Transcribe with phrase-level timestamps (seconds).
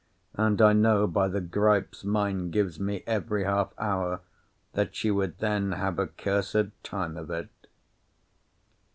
[0.33, 4.21] And I know, by the gripes mine gives me every half hour,
[4.73, 7.49] that she would then have a cursed time of it.